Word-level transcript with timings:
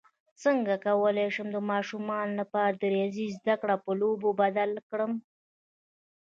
څنګه 0.43 0.73
کولی 0.85 1.27
شم 1.35 1.47
د 1.53 1.57
ماشومانو 1.71 2.33
لپاره 2.41 2.71
د 2.75 2.83
ریاضي 2.95 3.25
زدکړه 3.37 3.75
په 3.83 3.91
لوبو 4.01 4.29
بدله 4.41 4.79
کړم 4.89 5.13